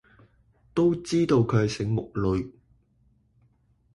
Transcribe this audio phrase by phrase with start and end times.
[0.73, 2.51] 都知道佢係醒目女